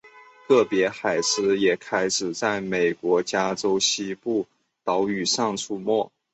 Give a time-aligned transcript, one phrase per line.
[0.47, 4.47] 个别海狮也开始在美国加州西部
[4.83, 6.11] 岛屿上出没。